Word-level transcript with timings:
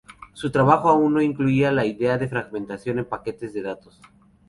Su 0.33 0.49
trabajo 0.51 0.89
aún 0.89 1.13
no 1.13 1.21
incluía 1.21 1.71
la 1.71 1.85
idea 1.85 2.17
de 2.17 2.27
fragmentación 2.27 2.97
en 2.97 3.05
paquetes 3.05 3.53
de 3.53 3.61
datos. 3.61 4.01